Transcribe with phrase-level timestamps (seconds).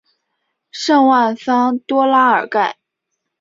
[0.71, 2.79] 圣万桑多拉尔盖。